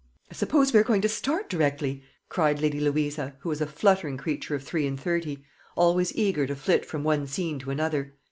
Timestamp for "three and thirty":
4.63-5.45